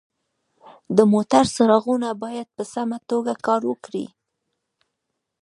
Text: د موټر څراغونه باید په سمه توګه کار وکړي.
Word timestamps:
د 0.97 0.99
موټر 1.13 1.43
څراغونه 1.55 2.09
باید 2.23 2.47
په 2.55 2.63
سمه 2.73 2.97
توګه 3.09 3.33
کار 3.45 3.61
وکړي. 3.69 4.05